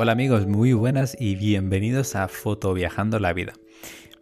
[0.00, 3.54] Hola amigos, muy buenas y bienvenidos a Foto Viajando la Vida.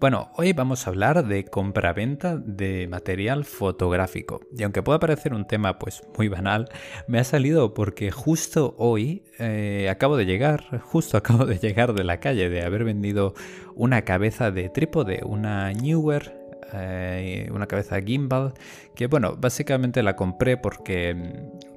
[0.00, 4.40] Bueno, hoy vamos a hablar de compra-venta de material fotográfico.
[4.56, 6.70] Y aunque pueda parecer un tema pues muy banal,
[7.08, 12.04] me ha salido porque justo hoy eh, acabo de llegar, justo acabo de llegar de
[12.04, 13.34] la calle de haber vendido
[13.74, 18.52] una cabeza de trípode, una Newer eh, una cabeza gimbal
[18.96, 21.14] que bueno básicamente la compré porque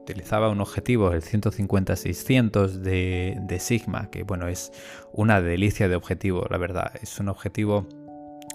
[0.10, 4.72] utilizaba un objetivo, el 150-600 de, Sigma, que bueno, es
[5.14, 6.94] una delicia de objetivo, la verdad.
[7.00, 7.88] Es un objetivo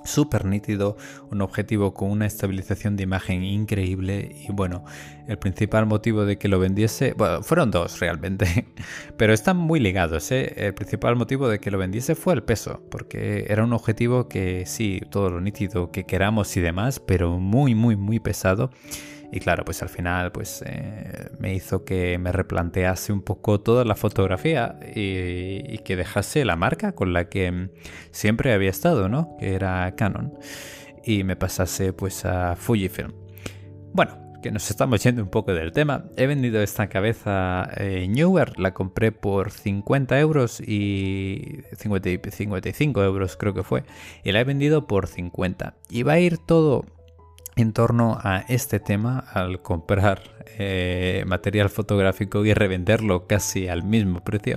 [0.05, 0.97] súper nítido,
[1.31, 4.85] un objetivo con una estabilización de imagen increíble y bueno,
[5.29, 8.67] el principal motivo de que lo vendiese, bueno, fueron dos realmente,
[9.17, 10.53] pero están muy ligados, ¿eh?
[10.57, 14.67] El principal motivo de que lo vendiese fue el peso, porque era un objetivo que
[14.67, 18.71] sí, todo lo nítido que queramos y demás, pero muy, muy, muy pesado
[19.33, 23.85] y claro, pues al final pues eh, me hizo que me replantease un poco toda
[23.85, 27.71] la fotografía y, que dejase la marca con la que
[28.11, 29.37] siempre había estado, ¿no?
[29.39, 30.33] Que era Canon.
[31.05, 33.13] Y me pasase pues a Fujifilm.
[33.93, 36.05] Bueno, que nos estamos yendo un poco del tema.
[36.17, 43.55] He vendido esta cabeza eh, Newer, la compré por 50 euros y 55 euros creo
[43.55, 43.85] que fue.
[44.23, 45.77] Y la he vendido por 50.
[45.89, 46.85] Y va a ir todo
[47.57, 54.21] en torno a este tema al comprar eh, material fotográfico y revenderlo casi al mismo
[54.21, 54.57] precio.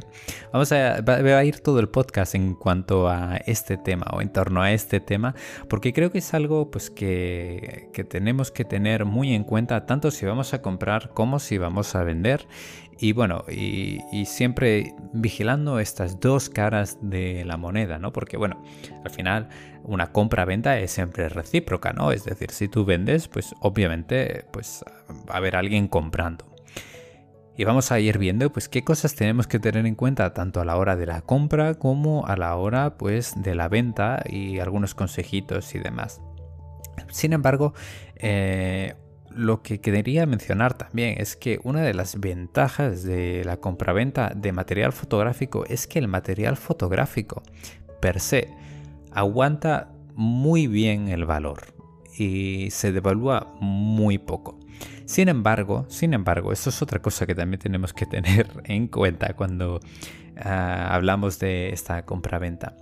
[0.53, 4.61] Vamos a, a ir todo el podcast en cuanto a este tema o en torno
[4.61, 5.33] a este tema
[5.69, 10.11] porque creo que es algo pues que, que tenemos que tener muy en cuenta tanto
[10.11, 12.47] si vamos a comprar como si vamos a vender
[12.99, 18.11] y bueno, y, siempre vigilando estas dos caras de la moneda, ¿no?
[18.11, 18.63] Porque bueno,
[19.03, 19.49] al final
[19.83, 22.11] una compra-venta es siempre recíproca, ¿no?
[22.11, 24.83] Es decir, si tú vendes, pues obviamente pues
[25.29, 26.45] va a haber alguien comprando.
[27.55, 30.65] Y vamos a ir viendo pues qué cosas tenemos que tener en cuenta tanto a
[30.65, 34.93] la hora de la compra como a la hora pues de la venta y algunos
[34.93, 36.21] consejitos y demás.
[37.09, 37.73] Sin embargo,
[38.15, 38.95] eh,
[39.37, 44.51] lo que quería mencionar también es que una de las ventajas de la compraventa de
[44.51, 47.43] material fotográfico es que el material fotográfico
[48.01, 48.49] per se
[49.11, 51.73] aguanta muy bien el valor
[52.17, 54.59] y se devalúa muy poco.
[55.05, 59.33] Sin embargo, sin embargo, eso es otra cosa que también tenemos que tener en cuenta
[59.33, 59.79] cuando
[60.37, 62.75] ah, hablamos de esta compraventa.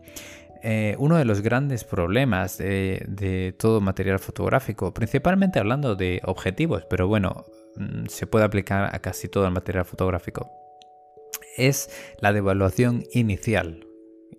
[0.68, 7.08] Eh, uno de los grandes problemas de, todo material fotográfico, principalmente hablando de objetivos, pero
[7.08, 7.46] bueno,
[7.76, 10.50] mm, se puede aplicar a casi todo el material fotográfico,
[11.56, 13.86] es la devaluación inicial.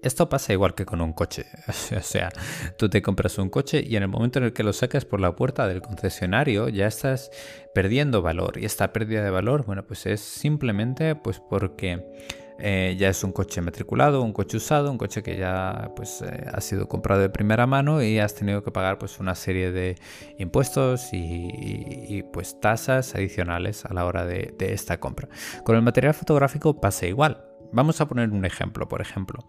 [0.02, 1.46] Esto pasa igual que con un coche.
[1.96, 2.32] O sea,
[2.76, 5.20] tú te compras un coche y en el momento en el que lo sacas por
[5.20, 7.30] la puerta del concesionario ya estás
[7.72, 8.58] perdiendo valor.
[8.58, 12.04] Y esta pérdida de valor, bueno, pues es simplemente pues porque
[12.58, 16.46] eh, ya es un coche matriculado, un coche usado, un coche que ya pues, eh,
[16.52, 19.96] ha sido comprado de primera mano y has tenido que pagar pues, una serie de
[20.38, 25.28] impuestos y, pues, tasas adicionales a la hora de, de esta compra.
[25.64, 27.44] Con el material fotográfico pasa igual.
[27.72, 29.40] Vamos a poner un ejemplo, por ejemplo.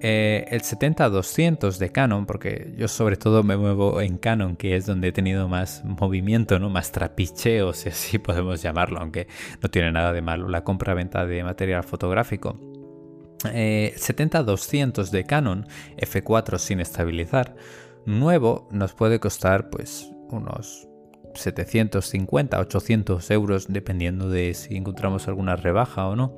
[0.00, 4.86] Eh, el 70-200 de Canon, porque yo sobre todo me muevo en Canon, que es
[4.86, 6.70] donde he tenido más movimiento, ¿no?
[6.70, 9.26] más trapicheo, si así podemos llamarlo, aunque
[9.60, 12.56] no tiene nada de malo la compra-venta de material fotográfico.
[13.40, 15.66] 70-200 eh, de Canon
[15.96, 17.54] F4 sin estabilizar,
[18.04, 20.88] nuevo nos puede costar pues unos
[21.34, 26.36] 750, 800 euros, dependiendo de si encontramos alguna rebaja o no.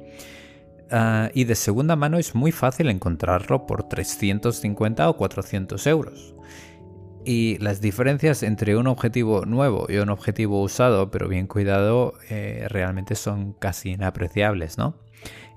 [0.91, 6.35] Ah, y de segunda mano es muy fácil encontrarlo por 350 o 400 euros.
[7.25, 12.67] Y las diferencias entre un objetivo nuevo y un objetivo usado, pero bien cuidado, eh,
[12.69, 14.97] realmente son casi inapreciables, ¿no?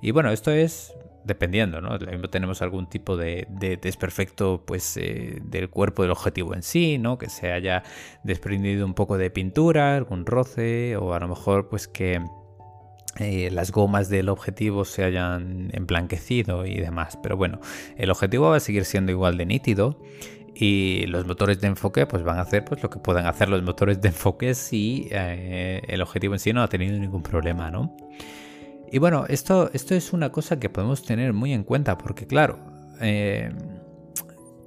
[0.02, 0.92] Y bueno, esto es
[1.24, 1.98] dependiendo, ¿no?
[2.28, 3.46] Tenemos algún tipo de,
[3.80, 7.16] desperfecto pues, eh, del cuerpo del objetivo en sí, ¿no?
[7.16, 7.82] Que se haya
[8.22, 12.22] desprendido un poco de pintura, algún roce, o a lo mejor pues que
[13.18, 17.18] eh, las gomas del objetivo se hayan emblanquecido y demás.
[17.22, 17.60] Pero bueno,
[17.96, 20.00] el objetivo va a seguir siendo igual de nítido
[20.54, 23.62] y los motores de enfoque pues van a hacer pues lo que puedan hacer los
[23.62, 27.96] motores de enfoque si eh, el objetivo en sí no ha tenido ningún problema, ¿no?
[28.90, 32.60] Y bueno, esto, esto es una cosa que podemos tener muy en cuenta porque claro,
[33.00, 33.50] eh,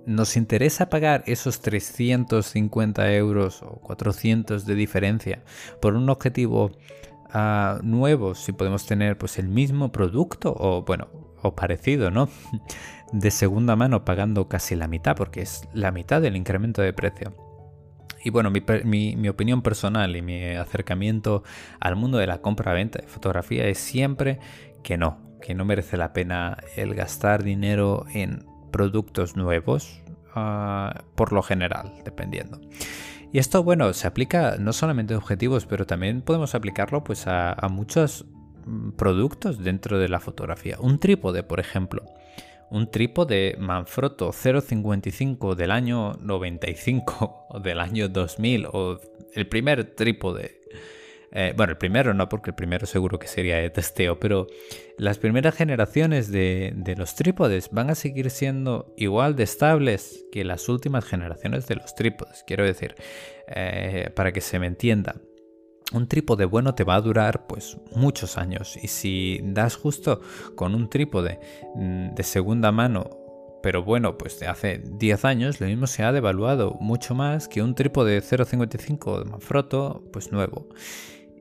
[0.06, 5.44] nos interesa pagar esos 350 euros o 400 de diferencia
[5.82, 6.72] por un objetivo
[7.84, 11.08] nuevos, si podemos tener pues el mismo producto o bueno,
[11.42, 12.30] o parecido, ¿no?
[13.14, 17.34] De segunda mano pagando casi la mitad, porque es la mitad del incremento de precio.
[18.22, 21.44] Y bueno, mi, mi opinión personal y mi acercamiento
[21.80, 24.40] al mundo de la compra-venta de fotografía es siempre
[24.84, 30.02] que no, que no merece la pena el gastar dinero en productos nuevos,
[30.36, 32.60] ah, por lo general, dependiendo.
[33.38, 37.54] Y esto, bueno, se aplica no solamente a objetivos, pero también podemos aplicarlo pues a,
[37.54, 38.26] a muchos
[38.66, 40.78] mm, productos dentro de la fotografía.
[40.80, 42.04] Un trípode, por ejemplo
[42.70, 49.00] un trípode Manfrotto 0.55 del año 95 o del año 2000 o
[49.34, 50.62] el primer trípode.
[51.32, 54.48] Eh, bueno, el primero no, porque el primero seguro que sería de testeo, pero
[54.98, 60.70] las primeras generaciones de, los trípodes van a seguir siendo igual de estables que las
[60.70, 62.44] últimas generaciones de los trípodes.
[62.48, 62.96] Quiero decir,
[63.48, 65.16] eh, para que se me entienda,
[65.94, 70.22] un trípode bueno te va a durar pues muchos años y si das justo
[70.56, 71.40] con un trípode
[71.76, 73.27] mm, de segunda mano
[73.62, 77.62] pero bueno pues de hace 10 años lo mismo se ha devaluado mucho más que
[77.62, 80.68] un trípode de 0.55 de Manfrotto pues nuevo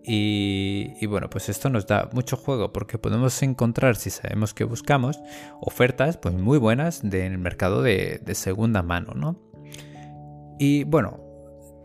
[0.09, 5.19] y, bueno, pues esto nos da mucho juego porque podemos encontrar, si sabemos que buscamos,
[5.61, 9.37] ofertas pues muy buenas en el mercado de, de segunda mano, ¿no?
[10.61, 11.26] Y bueno,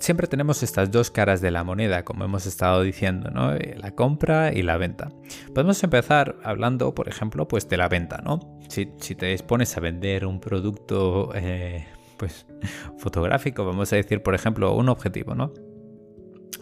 [0.01, 3.53] siempre tenemos estas dos caras de la moneda, como hemos estado diciendo, ¿no?
[3.53, 5.11] Eh, la compra y la venta.
[5.53, 8.39] Podemos empezar hablando, por ejemplo, pues de la venta, ¿no?
[8.67, 11.85] Si, te dispones a vender un producto, eh,
[12.17, 12.47] pues,
[12.97, 15.53] fotográfico, vamos a decir, por ejemplo, un objetivo, ¿no?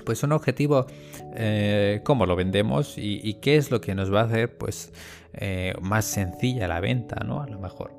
[0.05, 0.85] Pues un objetivo,
[1.35, 4.93] eh, ¿cómo lo vendemos y, y, qué es lo que nos va a hacer, pues,
[5.81, 7.41] más sencilla la venta, ¿no?
[7.41, 7.95] A lo mejor.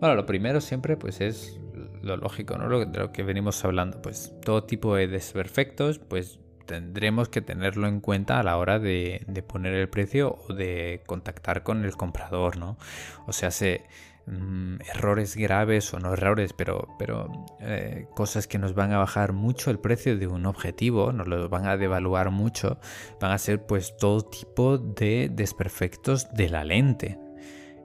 [0.00, 1.60] Bueno, lo primero siempre, pues, es
[2.02, 2.68] lo lógico, ¿no?
[2.68, 7.86] Lo, de lo que venimos hablando, pues todo tipo de desperfectos, pues tendremos que tenerlo
[7.86, 12.56] en cuenta a la hora de, poner el precio o de contactar con el comprador,
[12.56, 12.78] ¿no?
[13.26, 13.84] O sea, se,
[14.26, 19.32] mm, errores graves o no errores, pero, pero eh, cosas que nos van a bajar
[19.32, 22.78] mucho el precio de un objetivo, nos lo van a devaluar mucho,
[23.20, 27.18] van a ser pues todo tipo de desperfectos de la lente.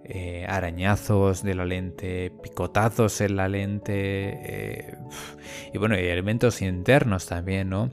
[0.10, 4.98] Eh, arañazos de la lente, picotazos en la lente, eh,
[5.74, 7.92] y bueno, elementos internos también, ¿no?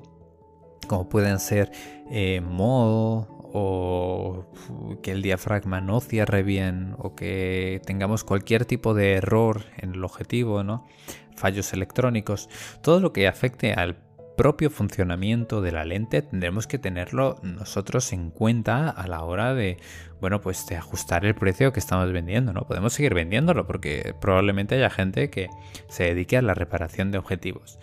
[0.87, 1.73] Como pueden ser
[2.13, 4.47] eh, moho o
[5.03, 10.05] que el diafragma no cierre bien o que tengamos cualquier tipo de error en el
[10.05, 10.87] objetivo, ¿no?
[11.35, 12.49] Fallos electrónicos,
[12.81, 13.97] todo lo que afecte al
[14.37, 19.79] propio funcionamiento de la lente tendremos que tenerlo nosotros en cuenta a la hora de,
[20.21, 22.67] bueno, pues de ajustar el precio que estamos vendiendo, ¿no?
[22.67, 25.49] Podemos seguir vendiéndolo porque probablemente haya gente que
[25.89, 27.79] se dedique a la reparación de objetivos.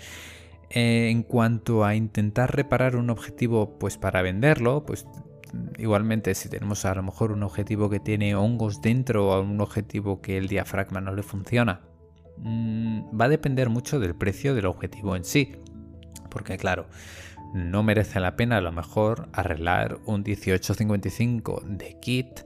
[0.69, 5.05] Eh, en cuanto a intentar reparar un objetivo, pues para venderlo, pues
[5.77, 10.21] igualmente si tenemos a lo mejor un objetivo que tiene hongos dentro o un objetivo
[10.21, 11.81] que el diafragma no le funciona,
[12.37, 15.57] mm, va a depender mucho del precio del objetivo en sí
[16.31, 16.87] porque claro,
[17.53, 22.39] no merece la pena a lo mejor arreglar un 1855 de kit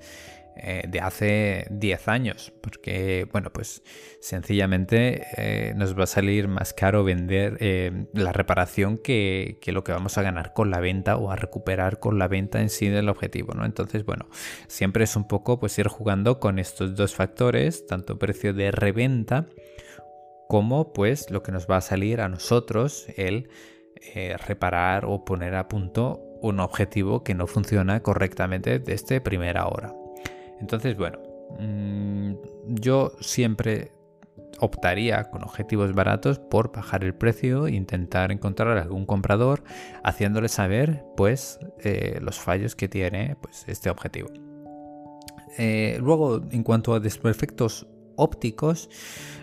[0.58, 3.84] eh, de hace 10 años, porque bueno, pues
[4.22, 9.84] sencillamente eh, nos va a salir más caro vender eh, la reparación que, que, lo
[9.84, 12.88] que vamos a ganar con la venta o a recuperar con la venta en sí
[12.88, 13.66] del objetivo, ¿no?
[13.66, 14.30] Entonces, bueno,
[14.68, 19.48] siempre es un poco pues ir jugando con estos dos factores, tanto precio de reventa
[20.48, 23.50] como pues lo que nos va a salir a nosotros el
[24.14, 29.94] eh, reparar o poner a punto un objetivo que no funciona correctamente desde primera hora.
[30.60, 31.20] Entonces, bueno,
[31.60, 32.34] mm,
[32.68, 33.92] yo siempre
[34.60, 39.64] optaría con objetivos baratos por bajar el precio e intentar encontrar algún comprador
[40.04, 44.30] haciéndole saber pues eh, los fallos que tiene pues, este objetivo.
[45.58, 48.90] Eh, luego, en cuanto a desperfectos ópticos,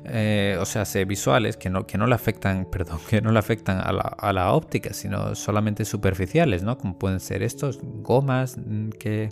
[0.04, 3.78] eh, o sea, visuales que no, que no le afectan, perdón, que no le afectan
[3.78, 6.78] a la, a la, óptica, sino solamente superficiales, ¿no?
[6.78, 9.30] Como pueden ser estos, gomas mm, que,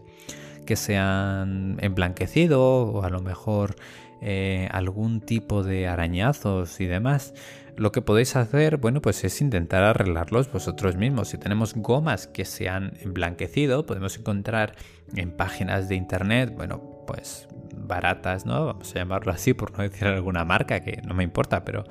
[0.66, 3.76] que se han emblanquecido o a lo mejor
[4.22, 7.32] eh, algún tipo de arañazos y demás.
[7.76, 11.28] Lo que podéis hacer, bueno, pues es intentar arreglarlos vosotros mismos.
[11.28, 14.74] Si tenemos gomas que se han emblanquecido, podemos encontrar
[15.16, 18.66] en páginas de internet, bueno, pues baratas, ¿no?
[18.66, 21.84] Vamos a llamarlo así por no decir alguna marca, que no me importa, pero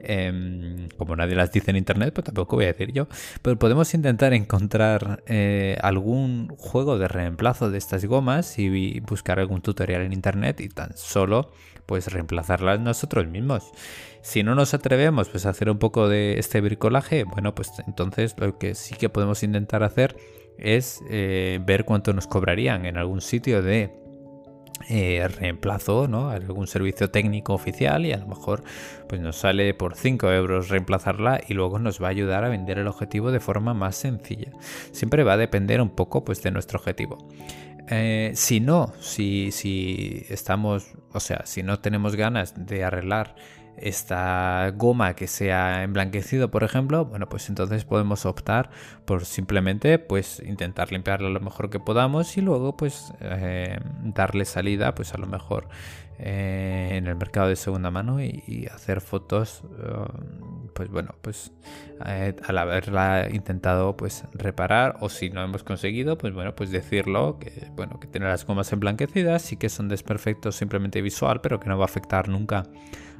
[0.00, 3.08] em, como nadie las dice en internet, pues tampoco voy a decir yo.
[3.42, 9.60] Pero podemos intentar encontrar eh, algún juego de reemplazo de estas gomas y buscar algún
[9.60, 11.50] tutorial en internet y tan solo
[11.86, 13.70] pues reemplazarlas nosotros mismos.
[14.22, 18.34] Si no nos atrevemos pues a hacer un poco de este bricolaje, bueno, pues entonces
[18.38, 20.16] lo que sí que podemos intentar hacer
[20.58, 23.90] es eh, ver cuánto nos cobrarían en algún sitio de
[24.88, 26.28] eh, reemplazo, ¿no?
[26.28, 28.64] Algún servicio técnico oficial y a lo mejor
[29.08, 32.78] pues nos sale por 5 euros reemplazarla y luego nos va a ayudar a vender
[32.78, 34.52] el objetivo de forma más sencilla.
[34.92, 37.18] Siempre va a depender un poco pues de nuestro objetivo.
[37.88, 43.36] Eh, si no, si, si estamos, o sea, si no tenemos ganas de arreglar
[43.76, 48.70] esta goma que sea emblanquecido, por ejemplo, bueno, pues entonces podemos optar
[49.04, 54.94] por simplemente pues intentar limpiarlo lo mejor que podamos y luego pues eh, darle salida
[54.94, 55.68] pues a lo mejor
[56.18, 61.52] eh, en el mercado de segunda mano y, hacer fotos um, pues bueno pues
[62.06, 67.38] eh, al haberla intentado pues reparar o si no hemos conseguido pues bueno pues decirlo
[67.40, 71.68] que bueno que tener las gomas emblanquecidas y que son desperfectos simplemente visual pero que
[71.68, 72.62] no va a afectar nunca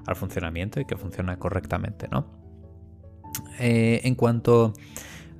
[0.06, 2.26] al funcionamiento y que funciona correctamente, ¿no?
[3.58, 4.74] Eh, en cuanto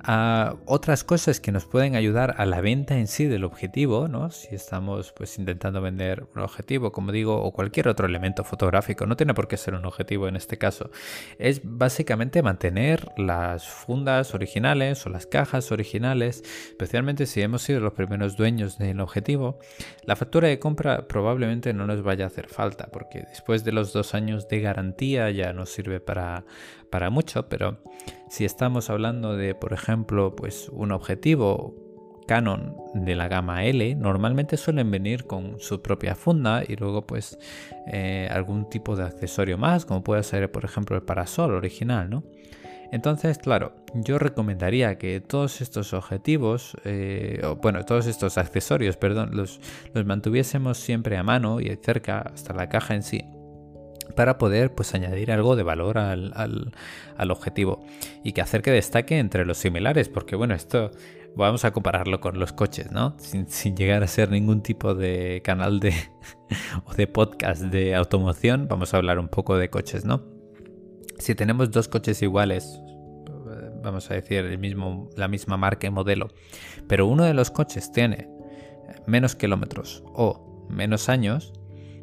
[0.07, 4.29] otras cosas que nos pueden ayudar a la venta en sí del objetivo, ¿no?
[4.29, 9.15] Si estamos pues intentando vender un objetivo, como digo, o cualquier otro elemento fotográfico, no
[9.15, 10.91] tiene por qué ser un objetivo en este caso,
[11.39, 17.93] es básicamente mantener las fundas originales o las cajas originales, especialmente si hemos sido los
[17.93, 19.59] primeros dueños del objetivo,
[20.03, 23.91] la factura de compra probablemente no nos vaya a hacer falta, porque después de los
[23.91, 26.45] dos años de garantía ya nos sirve para,
[26.89, 27.79] para mucho, pero
[28.29, 31.75] si estamos hablando de, por ejemplo, pues un objetivo
[32.25, 37.37] Canon de la gama L normalmente suelen venir con su propia funda y luego pues
[37.87, 42.23] eh, algún tipo de accesorio más como puede ser por ejemplo el parasol original ¿no?
[42.91, 49.31] entonces claro yo recomendaría que todos estos objetivos eh, o, bueno todos estos accesorios perdón
[49.33, 49.59] los,
[49.93, 53.23] los mantuviésemos siempre a mano y cerca hasta la caja en sí
[54.15, 57.83] para poder pues añadir algo de valor al, al, objetivo
[58.23, 60.91] y que hacer que destaque entre los similares porque bueno esto
[61.35, 65.41] vamos a compararlo con los coches no sin, sin llegar a ser ningún tipo de
[65.43, 65.93] canal de
[66.85, 70.23] o de podcast de automoción vamos a hablar un poco de coches no
[71.17, 72.79] si tenemos dos coches iguales
[73.81, 76.29] vamos a decir el mismo la misma marca y modelo
[76.87, 78.29] pero uno de los coches tiene
[79.07, 81.53] menos kilómetros o menos años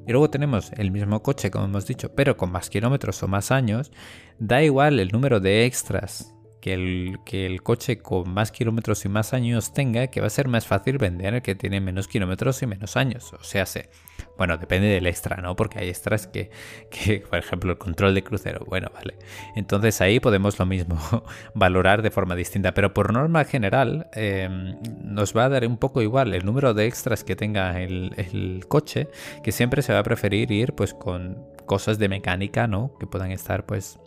[0.07, 3.51] y luego tenemos el mismo coche, como hemos dicho, pero con más kilómetros o más
[3.51, 3.93] años,
[4.39, 6.32] da igual el número de extras
[6.63, 10.31] que el, que el coche con más kilómetros y más años tenga, que va a
[10.31, 13.33] ser más fácil vender el que tiene menos kilómetros y menos años.
[13.33, 13.91] O sea, se,
[14.39, 15.57] bueno, depende del extra, ¿no?
[15.57, 16.51] Porque hay extras que,
[16.91, 18.65] que, por ejemplo, el control de crucero.
[18.65, 19.17] Bueno, vale.
[19.57, 20.97] Entonces ahí podemos lo mismo
[21.55, 22.73] valorar de forma distinta.
[22.75, 26.87] Pero por norma general, em, nos va a dar un poco igual el número de
[26.87, 29.09] extras que tenga el, el coche,
[29.43, 32.97] que siempre se va a preferir ir pues con cosas de mecánica, ¿no?
[33.01, 33.99] Que puedan estar pues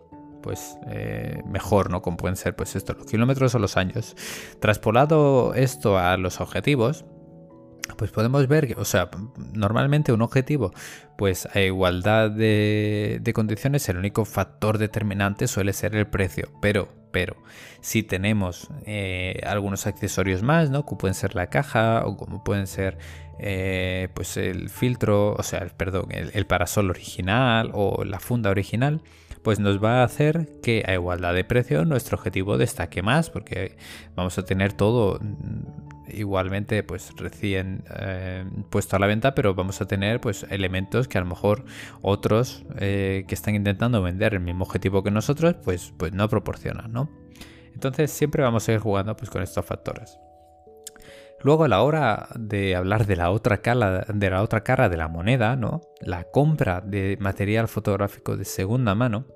[0.45, 2.03] pues eh, mejor, ¿no?
[2.03, 4.15] Como pueden ser pues esto, los kilómetros o los años.
[4.59, 7.03] Traspolado esto a los objetivos,
[7.97, 9.09] pues podemos ver que, o sea,
[9.53, 10.71] normalmente un objetivo,
[11.17, 17.37] pues a igualdad de, condiciones, el único factor determinante suele ser el precio, pero, pero,
[17.81, 20.85] si tenemos eh, algunos accesorios más, ¿no?
[20.85, 22.99] Como pueden ser la caja o como pueden ser,
[23.39, 29.01] eh, pues el filtro, o sea, perdón, el parasol original o la funda original,
[29.45, 33.77] pues nos va a hacer que a igualdad de precio nuestro objetivo destaque más, porque
[34.15, 39.79] vamos a tener todo mm, igualmente pues recién eh, puesto a la venta, pero vamos
[39.81, 41.63] a tener pues elementos que a lo mejor
[42.01, 46.91] otros eh, que están intentando vender el mismo objetivo que nosotros, pues, pues no proporcionan,
[46.91, 47.11] ¿no?
[47.71, 50.17] Entonces siempre vamos a ir jugando pues con estos factores.
[51.45, 54.97] Luego a la hora de hablar de la otra cara de la otra cara de
[54.97, 55.81] la moneda, ¿no?
[56.01, 59.27] La compra de material fotográfico de segunda mano,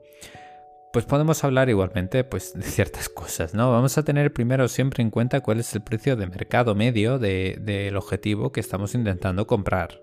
[0.92, 3.72] pues podemos hablar igualmente pues, de ciertas cosas, ¿no?
[3.72, 7.96] Vamos a tener primero siempre en cuenta cuál es el precio de mercado medio del
[7.96, 10.02] objetivo que estamos intentando comprar.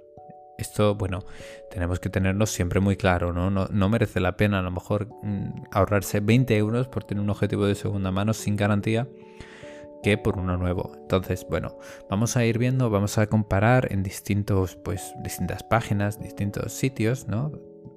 [0.59, 1.25] Esto, bueno,
[1.71, 3.51] tenemos que tenerlo siempre muy claro, ¿no?
[3.51, 7.67] No, merece la pena a lo mejor mm, ahorrarse 20 euros por tener un objetivo
[7.67, 9.07] de segunda mano sin garantía
[10.03, 10.93] que por uno nuevo.
[10.97, 11.77] Entonces, bueno,
[12.09, 17.53] vamos a ir viendo, vamos a comparar en distintos, pues, distintas páginas, distintos sitios, ¿no?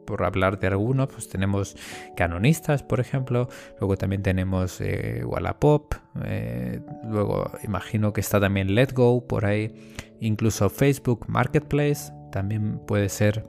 [0.09, 1.77] Por hablar de algunos, pues tenemos
[2.17, 3.47] canonistas, por ejemplo,
[3.79, 5.93] luego también tenemos eh, Wallapop,
[6.25, 9.71] eh, luego imagino que está también Letgo por ahí,
[10.19, 13.43] incluso Facebook Marketplace también puede ser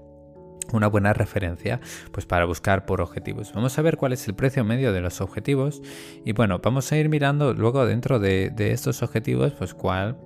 [0.73, 1.81] una buena referencia
[2.13, 3.53] pues para buscar por objetivos.
[3.55, 5.81] Vamos a ver cuál es el precio medio de los objetivos
[6.25, 10.17] y bueno, vamos a ir mirando luego dentro de, de estos objetivos pues cuál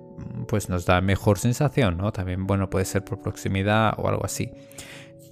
[0.47, 2.11] pues nos da mejor sensación, ¿no?
[2.11, 4.51] También bueno puede ser por proximidad o algo así.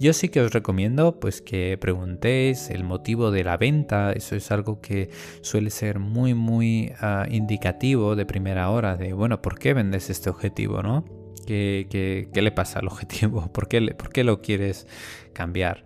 [0.00, 4.50] Yo sí que os recomiendo pues que preguntéis el motivo de la venta, eso es
[4.50, 5.10] algo que
[5.40, 10.30] suele ser muy muy ah, indicativo de primera hora de bueno, ¿por qué vendes este
[10.30, 11.04] objetivo, no?
[11.46, 13.48] ¿Qué, le pasa al objetivo?
[13.52, 14.86] ¿Por qué, ¿Por qué lo quieres
[15.32, 15.84] cambiar?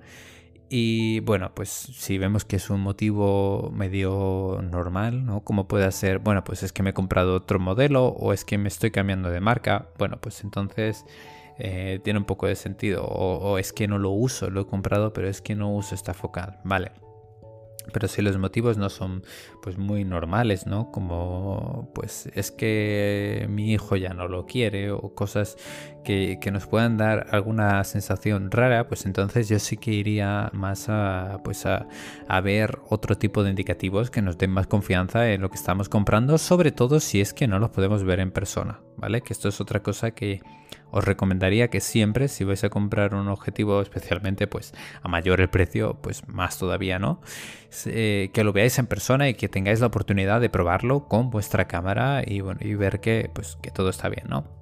[0.71, 5.41] Y bueno, pues si vemos que es un motivo medio normal, ¿no?
[5.43, 8.59] Como puede ser, bueno, pues es que me he comprado otro modelo o es que
[8.59, 11.07] me estoy cambiando de marca, bueno, pues entonces
[11.59, 13.05] eh, tiene un poco de sentido.
[13.05, 15.95] O, o, es que no lo uso, lo he comprado, pero es que no uso
[15.95, 16.93] esta focal, vale.
[17.93, 19.23] Pero si los motivos no son
[19.63, 20.91] pues muy normales, ¿no?
[20.91, 25.57] Como pues es que mi hijo ya no lo quiere o cosas
[26.05, 31.41] que, nos puedan dar alguna sensación rara, pues entonces yo sí que iría más a
[31.45, 31.87] pues a,
[32.27, 35.89] a ver otro tipo de indicativos que nos den más confianza en lo que estamos
[35.91, 39.21] comprando, sobre todo si es que no los podemos ver en persona, ¿vale?
[39.21, 40.41] Que esto es otra cosa que
[40.91, 45.49] os recomendaría que siempre, si vais a comprar un objetivo, especialmente pues a mayor el
[45.49, 47.21] precio, pues más todavía, ¿no?
[47.87, 51.69] Eh, que lo veáis en persona y que tengáis la oportunidad de probarlo con vuestra
[51.69, 54.58] cámara y, bueno, y ver que, pues, que todo está bien, ¿no?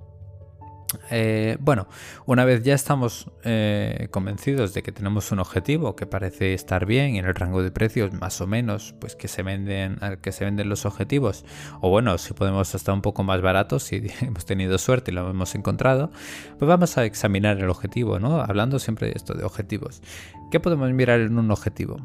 [1.11, 1.89] Eh, bueno,
[2.27, 7.17] una vez ya estamos eh, convencidos de que tenemos un objetivo que parece estar bien
[7.17, 10.69] en el rango de precios más o menos, pues que se venden, que se venden
[10.69, 11.45] los objetivos,
[11.81, 15.29] o bueno, si podemos estar un poco más baratos, si hemos tenido suerte y lo
[15.29, 16.11] hemos encontrado,
[16.59, 18.41] pues vamos a examinar el objetivo, ¿no?
[18.41, 20.03] Hablando siempre de esto de objetivos.
[20.51, 21.97] ¿Qué podemos mirar en un objetivo?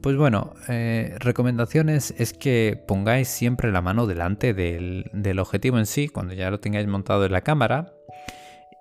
[0.00, 5.84] Pues bueno, eh, recomendaciones es que pongáis siempre la mano delante del, del objetivo en
[5.84, 7.92] sí, cuando ya lo tengáis montado en la cámara,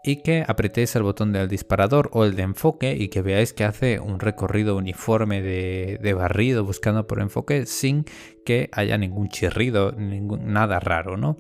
[0.04, 3.64] y que apretéis el botón del disparador o el de enfoque y que veáis que
[3.64, 8.06] hace un recorrido uniforme de, barrido buscando por enfoque sin
[8.46, 11.38] que haya ningún chirrido, ningún, nada raro, ¿no?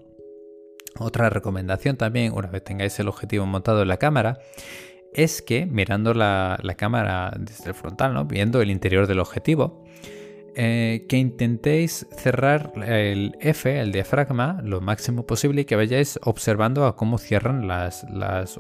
[1.00, 4.40] Otra recomendación también, una vez tengáis el objetivo montado en la cámara,
[5.14, 8.26] es que mirando la, la cámara desde el frontal, ¿no?
[8.26, 9.84] viendo el interior del objetivo,
[10.54, 16.86] eh, que intentéis cerrar el F, el diafragma, lo máximo posible y que vayáis observando
[16.86, 18.06] a cómo cierran las,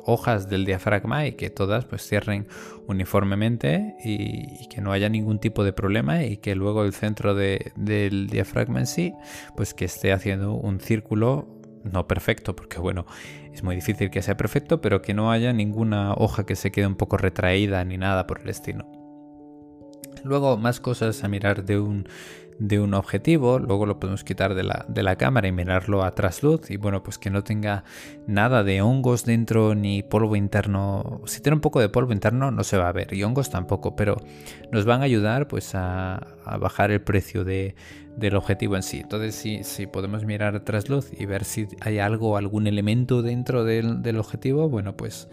[0.05, 2.47] hojas del diafragma y que todas pues cierren
[2.87, 8.27] uniformemente y, que no haya ningún tipo de problema y que luego el centro del
[8.29, 9.13] diafragma en sí
[9.57, 13.05] pues que esté haciendo un círculo no perfecto porque bueno
[13.53, 16.87] es muy difícil que sea perfecto pero que no haya ninguna hoja que se quede
[16.87, 19.00] un poco retraída ni nada por el estilo
[20.23, 22.07] Luego más cosas a mirar de un,
[22.61, 26.13] de un objetivo, luego lo podemos quitar de la, de la, cámara y mirarlo a
[26.13, 27.83] trasluz y bueno, pues que no tenga
[28.27, 31.21] nada de hongos dentro ni polvo interno.
[31.25, 33.95] Si tiene un poco de polvo interno no se va a ver y hongos tampoco,
[33.95, 34.17] pero
[34.71, 37.73] nos van a ayudar pues a, bajar el precio de,
[38.15, 38.99] del objetivo en sí.
[38.99, 43.63] Entonces si, si podemos mirar a trasluz y ver si hay algo, algún elemento dentro
[43.63, 45.29] del, del objetivo, bueno pues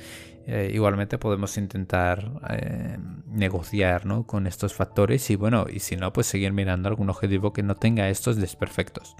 [0.51, 6.27] eh, igualmente podemos intentar eh, negociar con estos factores y bueno, y si no, pues
[6.27, 9.15] seguir mirando algún objetivo que no tenga estos desperfectos.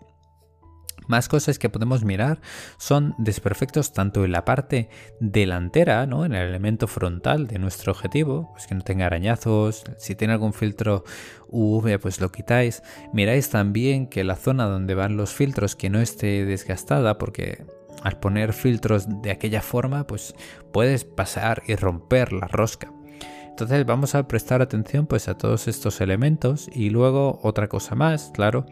[1.07, 2.41] Más cosas que podemos mirar
[2.79, 4.89] son desperfectos tanto en la parte
[5.21, 6.25] delantera, ¿no?
[6.25, 10.55] en el elemento frontal de nuestro objetivo, pues que no tenga arañazos, si tiene algún
[10.55, 11.05] filtro
[11.49, 12.83] UV pues lo quitáis.
[13.13, 17.67] Miráis también que la zona donde van los filtros que no esté desgastada porque
[18.03, 20.35] al poner filtros de aquella forma, pues
[20.73, 22.93] puedes pasar y romper la rosca.
[23.59, 28.31] Entonces vamos a prestar atención pues a todos estos elementos y luego otra cosa más,
[28.33, 28.67] claro,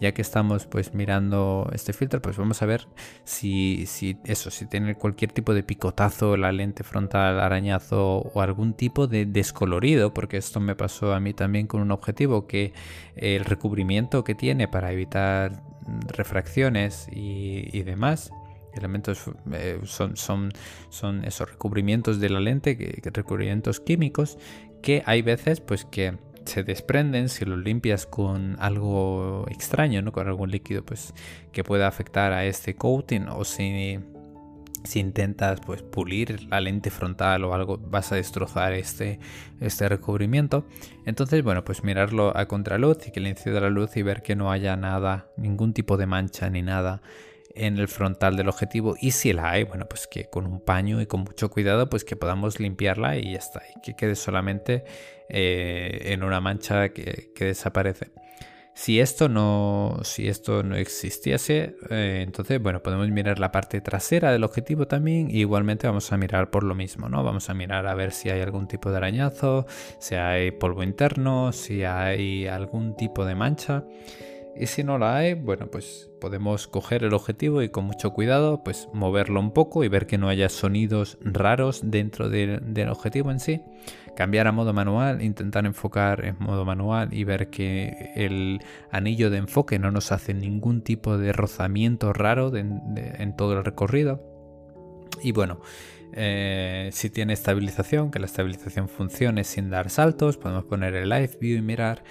[0.00, 2.88] ya que estamos pues mirando este filtro, pues vamos a ver
[3.22, 8.74] si, si eso, si tiene cualquier tipo de picotazo, la lente frontal, arañazo o algún
[8.74, 12.72] tipo de descolorido, porque esto me pasó a mí también con un objetivo que
[13.14, 15.62] el recubrimiento que tiene para evitar
[16.08, 18.32] refracciones y, y demás
[18.74, 20.52] elementos eh, son, son,
[20.88, 24.38] son esos recubrimientos de la lente, que, recubrimientos químicos,
[24.82, 30.12] que hay veces pues que se desprenden si los limpias con algo extraño, ¿no?
[30.12, 31.14] con algún líquido pues
[31.52, 34.00] que pueda afectar a este coating o si,
[34.84, 39.20] si intentas pues pulir la lente frontal o algo vas a destrozar este,
[39.60, 40.66] este recubrimiento
[41.06, 44.34] entonces bueno pues mirarlo a contraluz y que le incida la luz y ver que
[44.34, 47.02] no haya nada ningún tipo de mancha ni nada
[47.54, 51.00] en el frontal del objetivo y si la hay, bueno, pues que con un paño
[51.00, 54.84] y con mucho cuidado, pues que podamos limpiarla y ya está, y que quede solamente
[55.28, 58.10] eh, en una mancha que, desaparece.
[58.74, 64.32] Si esto no, si esto no existiese, eh, entonces bueno, podemos mirar la parte trasera
[64.32, 65.30] del objetivo también.
[65.30, 67.22] igualmente vamos a mirar por lo mismo, ¿no?
[67.22, 69.66] Vamos a mirar a ver si hay algún tipo de arañazo,
[69.98, 73.84] si hay polvo interno, si hay algún tipo de mancha.
[74.54, 78.62] Y si no la hay, bueno, pues podemos coger el objetivo y con mucho cuidado,
[78.62, 83.40] pues moverlo un poco y ver que no haya sonidos raros dentro del, objetivo en
[83.40, 83.62] sí.
[84.14, 88.60] Cambiar a modo manual, intentar enfocar en modo manual y ver que el
[88.90, 94.22] anillo de enfoque no nos hace ningún tipo de rozamiento raro en todo el recorrido.
[95.22, 95.60] Y bueno,
[96.14, 101.38] Eh, si tiene estabilización, que la estabilización funcione sin dar saltos, podemos poner el Live
[101.40, 102.04] View y mirar.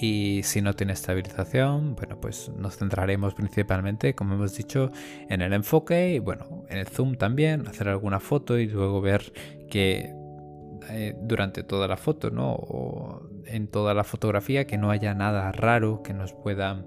[0.00, 4.90] Y si no tiene estabilización, bueno, pues nos centraremos principalmente, como hemos dicho,
[5.28, 9.32] en el enfoque y bueno, en el zoom también, hacer alguna foto y luego ver
[9.68, 10.14] que
[10.90, 12.52] eh, durante toda la foto, ¿no?
[12.52, 16.84] O en toda la fotografía que no haya nada raro que nos pueda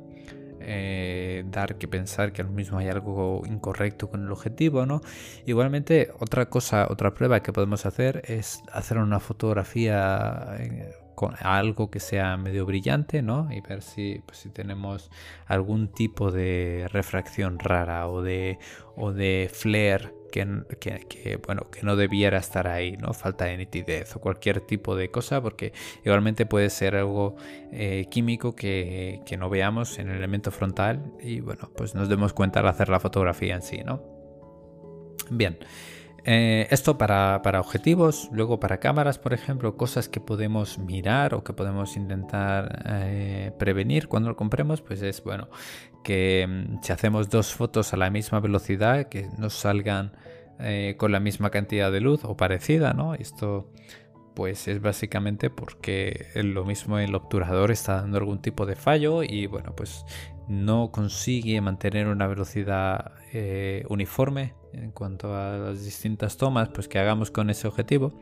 [0.61, 5.01] eh, dar que pensar que lo mismo hay algo incorrecto con el objetivo, ¿no?
[5.45, 11.89] Igualmente, otra cosa, otra prueba que podemos hacer es hacer una fotografía eh, con algo
[11.91, 13.49] que sea medio brillante, ¿no?
[13.51, 15.11] Y ver si, pues, si tenemos
[15.45, 18.59] algún tipo de refracción rara o de,
[18.95, 23.13] o de flare que, bueno, que no debiera estar ahí, ¿no?
[23.13, 27.35] Falta de nitidez o cualquier tipo de cosa, porque igualmente puede ser algo
[27.71, 32.59] eh, químico que, no veamos en el elemento frontal y bueno, pues nos demos cuenta
[32.59, 34.03] al hacer la fotografía en sí, ¿no?
[35.29, 35.57] Bien.
[36.23, 41.53] Eh, esto para, objetivos, luego para cámaras, por ejemplo, cosas que podemos mirar o que
[41.53, 45.49] podemos intentar eh, prevenir cuando lo compremos, pues es bueno
[46.03, 50.11] que mm, si hacemos dos fotos a la misma velocidad, que nos salgan
[50.59, 53.15] eh, con la misma cantidad de luz o parecida, ¿no?
[53.15, 53.71] Esto
[54.35, 59.45] pues es básicamente porque lo mismo el obturador está dando algún tipo de fallo y
[59.45, 60.05] bueno pues
[60.47, 63.11] no consigue mantener una velocidad
[63.89, 68.13] uniforme en cuanto a las distintas tomas pues que hagamos con ese objetivo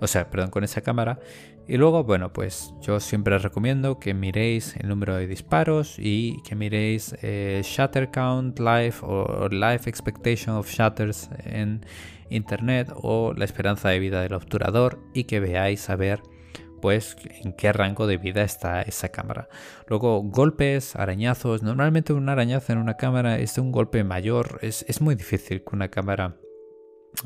[0.00, 1.20] o sea perdón con esa cámara.
[1.68, 6.56] Y luego bueno pues yo siempre recomiendo que miréis el número de disparos y que
[6.56, 11.84] miréis eh, shutter count life o life expectation of shutters en
[12.30, 16.22] internet o la esperanza de vida del obturador y que veáis a ver
[16.80, 19.48] pues en qué rango de vida está esa cámara.
[19.86, 21.62] Luego golpes, arañazos.
[21.62, 24.58] Normalmente un arañazo en una cámara es un golpe mayor.
[24.62, 26.36] Es, muy difícil que una cámara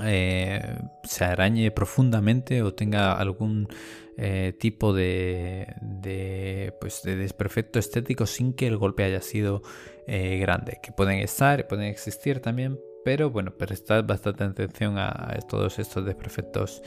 [0.03, 3.69] eh, se arañe profundamente o tenga algún
[4.17, 5.67] eh, tipo de,
[6.81, 9.63] pues de desperfecto estético sin que el golpe haya sido
[10.07, 10.79] eh, grande.
[10.83, 16.83] Que pueden estar, pueden existir también, pero bueno, prestad bastante atención a, todos estos desperfectos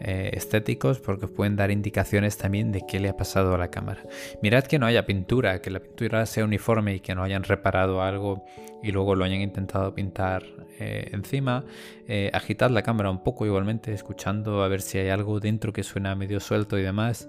[0.00, 4.02] eh, estéticos porque pueden dar indicaciones también de qué le ha pasado a la cámara.
[4.42, 8.02] Mirad que no haya pintura, que la pintura sea uniforme y que no hayan reparado
[8.02, 8.44] algo
[8.82, 10.44] y luego lo hayan intentado pintar
[10.78, 11.64] eh, encima.
[12.06, 15.82] Eh, agitad la cámara un poco igualmente, escuchando a ver si hay algo dentro que
[15.82, 17.28] suena medio suelto y demás.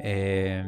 [0.00, 0.64] Eh,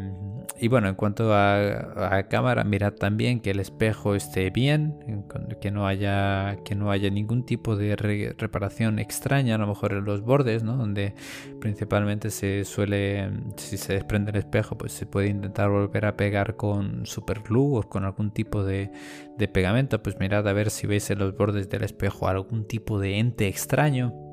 [0.61, 5.25] y bueno, en cuanto a, cámara, mirad también que el espejo esté bien,
[5.61, 10.05] que no haya, que no haya ningún tipo de reparación extraña, a lo mejor en
[10.05, 10.77] los bordes, ¿no?
[10.77, 11.15] donde
[11.61, 16.57] principalmente se suele, si se desprende el espejo, pues se puede intentar volver a pegar
[16.57, 18.93] con super glue o con algún tipo de,
[19.37, 20.03] de pegamento.
[20.03, 23.49] Pues mirad a ver si veis en los bordes del espejo algún tipo de ente
[23.49, 24.24] extraño.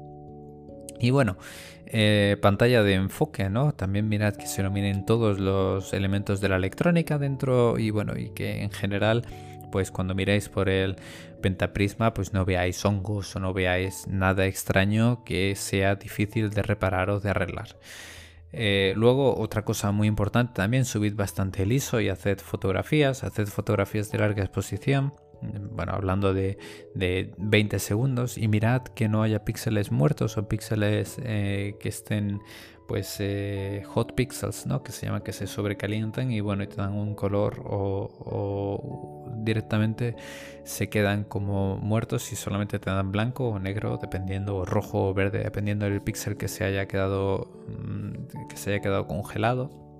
[1.01, 1.37] Y bueno,
[1.87, 3.73] eh, pantalla de enfoque, ¿no?
[3.73, 8.29] También mirad que se nominen todos los elementos de la electrónica dentro y bueno, y
[8.29, 9.25] que en general,
[9.71, 10.95] pues cuando miráis por el
[11.41, 17.09] pentaprisma, pues no veáis hongos o no veáis nada extraño que sea difícil de reparar
[17.09, 17.69] o de arreglar.
[18.53, 23.47] Eh, luego, otra cosa muy importante también, subid bastante el ISO y haced fotografías, haced
[23.47, 26.57] fotografías de larga exposición bueno, hablando de,
[26.95, 32.41] 20 segundos y mirad que no haya píxeles muertos o píxeles eh, que estén
[32.91, 34.83] pues eh, hot pixels, ¿no?
[34.83, 40.17] Que se llama que se sobrecalientan y bueno, y te dan un color o, directamente
[40.65, 45.13] se quedan como muertos y solamente te dan blanco o negro, dependiendo, o rojo o
[45.13, 49.90] verde, dependiendo del píxel que se haya quedado mm, que se haya quedado congelado.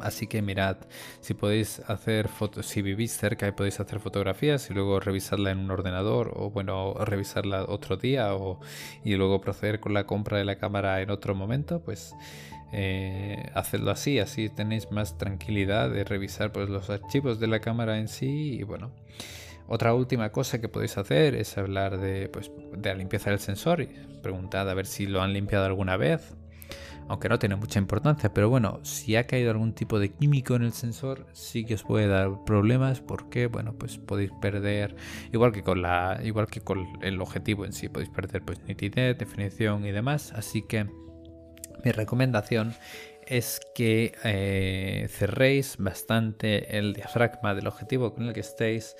[0.00, 0.76] Así que mirad,
[1.20, 5.58] si podéis hacer fotos, si vivís cerca y podéis hacer fotografías y luego revisarla en
[5.58, 8.60] un ordenador o bueno, revisarla otro día o,
[9.04, 12.14] y luego proceder con la compra de la cámara en otro momento, pues
[12.72, 17.98] eh, hacedlo así, así tenéis más tranquilidad de revisar pues, los archivos de la cámara
[17.98, 18.90] en sí y bueno.
[19.68, 23.80] Otra última cosa que podéis hacer es hablar de, pues, de la limpieza del sensor
[23.80, 23.88] y
[24.22, 26.36] preguntad a ver si lo han limpiado alguna vez
[27.08, 30.62] aunque no tiene mucha importancia, pero bueno, si ha caído algún tipo de químico en
[30.62, 34.96] el sensor, sí que os puede dar problemas porque, bueno, pues podéis perder,
[35.32, 39.16] igual que con la, igual que con el objetivo en sí, podéis perder pues nitidez,
[39.18, 40.86] definición y demás, así que
[41.84, 42.74] mi recomendación
[43.26, 48.96] es que eh, cerréis bastante el diafragma del objetivo con el que estéis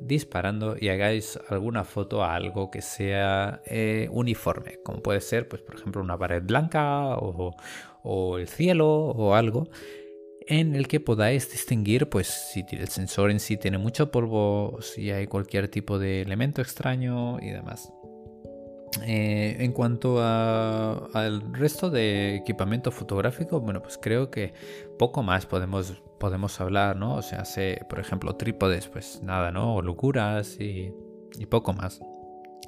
[0.00, 5.62] disparando y hagáis alguna foto a algo que sea eh, uniforme, como puede ser, pues,
[5.62, 7.56] por ejemplo, una pared blanca o,
[8.38, 9.68] el cielo o algo
[10.48, 15.12] en el que podáis distinguir pues si el sensor en sí tiene mucho polvo, si
[15.12, 17.92] hay cualquier tipo de elemento extraño y demás.
[19.00, 24.52] Eh, en cuanto al resto de equipamiento fotográfico, bueno, pues creo que
[24.98, 27.14] poco más podemos, podemos hablar, ¿no?
[27.14, 29.76] O sea, sé, por ejemplo, trípodes, pues nada, ¿no?
[29.76, 30.92] O locuras y
[31.48, 32.00] poco más.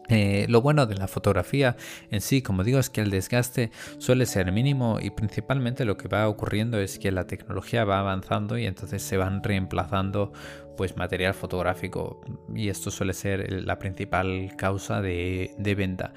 [0.08, 1.76] Eh, lo bueno de la fotografía
[2.10, 6.08] en sí, como digo, es que el desgaste suele ser mínimo y principalmente lo que
[6.08, 10.32] va ocurriendo es que la tecnología va avanzando y entonces se van reemplazando
[10.76, 12.20] pues material fotográfico
[12.54, 16.12] y esto suele ser la principal causa de, venta.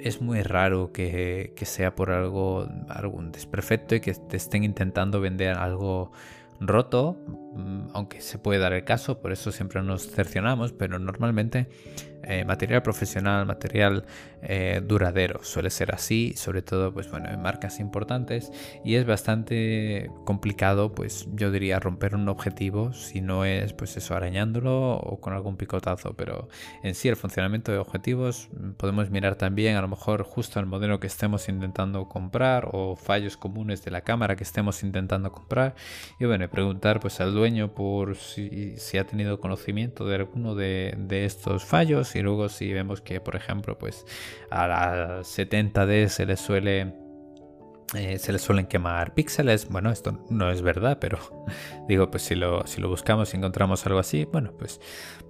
[0.00, 5.56] Es muy raro que, sea por algo algún desperfecto y que te estén intentando vender
[5.56, 6.10] algo
[6.60, 7.18] roto,
[7.54, 11.68] mm, aunque se puede dar el caso, por eso siempre nos cercionamos, pero normalmente
[12.24, 14.04] eh, material profesional, material
[14.42, 18.50] eh, duradero, suele ser así, sobre todo pues bueno, en marcas importantes.
[18.84, 24.14] Y es bastante complicado, pues yo diría romper un objetivo si no es pues eso
[24.14, 26.48] arañándolo o con algún picotazo, pero
[26.82, 30.66] en sí el funcionamiento de objetivos mm, podemos mirar también a lo mejor justo el
[30.66, 35.74] modelo que estemos intentando comprar o fallos comunes de la cámara que estemos intentando comprar.
[36.18, 41.24] Y bueno, preguntar pues al dueño por si, ha tenido conocimiento de alguno de, de
[41.24, 44.04] estos fallos y luego si vemos que, por ejemplo, pues
[44.50, 46.94] a la 70D se le suele...
[47.94, 49.66] Eh, se le suelen quemar píxeles.
[49.70, 51.18] Bueno, esto no es verdad, pero
[51.88, 54.78] digo, pues si lo, si lo buscamos y encontramos algo así, bueno, pues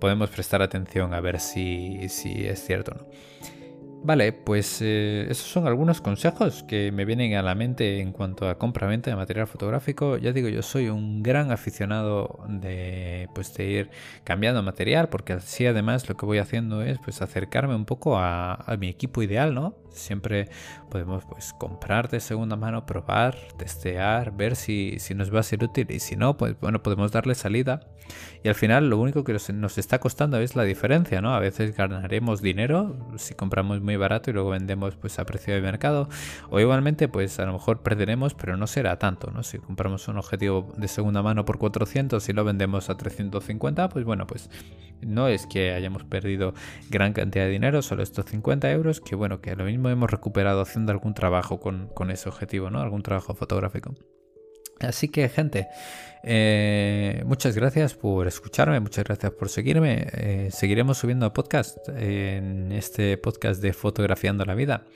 [0.01, 3.58] podemos prestar atención a ver si, si es cierto o no.
[4.01, 8.49] Vale, pues eh, esos son algunos consejos que me vienen a la mente en cuanto
[8.49, 10.17] a compra-venta de material fotográfico.
[10.19, 13.91] Ya digo, yo soy un gran aficionado de, pues, de ir
[14.23, 18.55] cambiando material, porque así además lo que voy haciendo es pues, acercarme un poco a,
[18.55, 19.75] a mi equipo ideal, ¿no?
[19.99, 20.49] Siempre
[20.91, 25.63] podemos pues, comprar de segunda mano, probar, testear, ver si, si nos va a ser
[25.65, 27.81] útil y si no, pues bueno, podemos darle salida.
[28.43, 31.35] Y al final lo único que nos está costando es la diferencia, ¿no?
[31.35, 35.61] A veces ganaremos dinero si compramos muy barato y luego vendemos pues a precio de
[35.61, 36.09] mercado.
[36.51, 39.43] O igualmente pues a lo mejor perderemos, pero no será tanto, ¿no?
[39.43, 44.05] Si compramos un objetivo de segunda mano por 400 y lo vendemos a 350, pues
[44.05, 44.49] bueno, pues
[45.01, 46.55] no es que hayamos perdido
[46.91, 50.61] gran cantidad de dinero, solo estos 50 euros, que bueno, que lo mismo hemos recuperado
[50.61, 52.81] haciendo algún trabajo con, ese objetivo, ¿no?
[52.81, 53.95] Algún trabajo fotográfico.
[54.81, 55.67] Así que gente,
[56.23, 60.07] eh, muchas gracias por escucharme, muchas gracias por seguirme.
[60.13, 64.87] Eh, seguiremos subiendo podcast en este podcast de Fotografiando la Vida.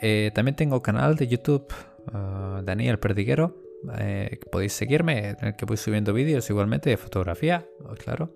[0.00, 1.66] Eh, también tengo canal de YouTube,
[2.12, 3.65] ah, Daniel Perdiguero.
[4.50, 7.66] Podéis seguirme, en el que voy subiendo vídeos igualmente de fotografía,
[7.98, 8.34] claro.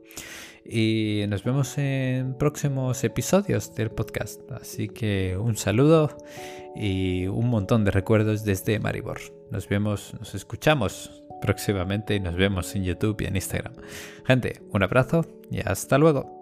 [0.65, 4.41] Y nos vemos en próximos episodios del podcast.
[4.53, 6.17] Así que un saludo
[6.77, 9.19] y un montón de recuerdos desde Maribor.
[9.51, 13.73] Nos vemos, nos escuchamos próximamente y nos vemos en YouTube y en Instagram.
[14.27, 16.40] Gente, un abrazo y hasta luego.